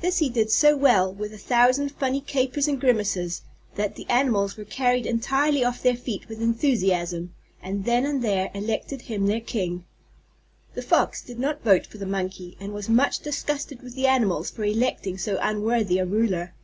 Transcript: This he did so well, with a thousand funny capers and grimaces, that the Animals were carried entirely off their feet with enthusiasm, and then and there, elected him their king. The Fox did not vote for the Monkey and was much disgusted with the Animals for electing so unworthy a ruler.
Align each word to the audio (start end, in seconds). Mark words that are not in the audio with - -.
This 0.00 0.18
he 0.18 0.28
did 0.30 0.52
so 0.52 0.76
well, 0.76 1.12
with 1.12 1.32
a 1.32 1.36
thousand 1.36 1.90
funny 1.90 2.20
capers 2.20 2.68
and 2.68 2.80
grimaces, 2.80 3.42
that 3.74 3.96
the 3.96 4.06
Animals 4.08 4.56
were 4.56 4.64
carried 4.64 5.04
entirely 5.04 5.64
off 5.64 5.82
their 5.82 5.96
feet 5.96 6.28
with 6.28 6.40
enthusiasm, 6.40 7.34
and 7.60 7.84
then 7.84 8.06
and 8.06 8.22
there, 8.22 8.52
elected 8.54 9.00
him 9.02 9.26
their 9.26 9.40
king. 9.40 9.84
The 10.74 10.82
Fox 10.82 11.22
did 11.22 11.40
not 11.40 11.64
vote 11.64 11.86
for 11.86 11.98
the 11.98 12.06
Monkey 12.06 12.56
and 12.60 12.72
was 12.72 12.88
much 12.88 13.18
disgusted 13.18 13.82
with 13.82 13.96
the 13.96 14.06
Animals 14.06 14.48
for 14.48 14.62
electing 14.62 15.18
so 15.18 15.40
unworthy 15.42 15.98
a 15.98 16.06
ruler. 16.06 16.54